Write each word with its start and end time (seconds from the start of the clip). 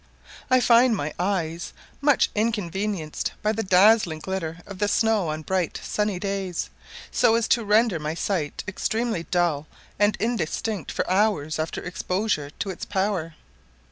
I 0.49 0.59
find 0.61 0.95
my 0.97 1.13
eyes 1.19 1.73
much 2.01 2.31
inconvenienced 2.33 3.33
by 3.43 3.51
the 3.51 3.61
dazzling 3.61 4.17
glitter 4.17 4.57
of 4.65 4.79
the 4.79 4.87
snow 4.87 5.27
on 5.29 5.43
bright 5.43 5.79
sunny 5.83 6.17
days, 6.17 6.71
so 7.11 7.35
as 7.35 7.47
to 7.49 7.63
render 7.63 7.99
my 7.99 8.15
sight 8.15 8.63
extremely 8.67 9.27
dull 9.29 9.67
and 9.99 10.15
indistinct 10.19 10.91
for 10.91 11.07
hours 11.07 11.59
after 11.59 11.83
exposure 11.83 12.49
to 12.49 12.71
its 12.71 12.83
power. 12.83 13.35